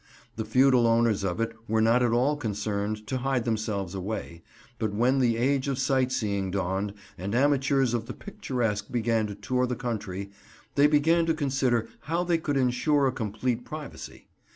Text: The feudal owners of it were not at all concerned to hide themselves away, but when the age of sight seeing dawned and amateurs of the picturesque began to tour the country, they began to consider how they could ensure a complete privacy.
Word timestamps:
The 0.35 0.45
feudal 0.45 0.87
owners 0.87 1.23
of 1.23 1.39
it 1.39 1.53
were 1.67 1.79
not 1.79 2.01
at 2.01 2.09
all 2.11 2.35
concerned 2.35 3.05
to 3.05 3.19
hide 3.19 3.45
themselves 3.45 3.93
away, 3.93 4.41
but 4.79 4.95
when 4.95 5.19
the 5.19 5.37
age 5.37 5.67
of 5.67 5.77
sight 5.77 6.11
seeing 6.11 6.49
dawned 6.49 6.95
and 7.19 7.35
amateurs 7.35 7.93
of 7.93 8.07
the 8.07 8.13
picturesque 8.15 8.89
began 8.91 9.27
to 9.27 9.35
tour 9.35 9.67
the 9.67 9.75
country, 9.75 10.31
they 10.73 10.87
began 10.87 11.27
to 11.27 11.35
consider 11.35 11.87
how 11.99 12.23
they 12.23 12.39
could 12.39 12.57
ensure 12.57 13.05
a 13.05 13.11
complete 13.11 13.63
privacy. 13.63 14.27